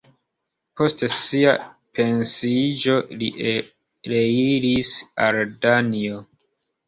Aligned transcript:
Post 0.79 1.03
sia 1.15 1.51
pensiiĝo 1.99 2.95
li 3.19 3.29
reiris 4.13 4.95
al 5.27 5.39
Danio. 5.67 6.23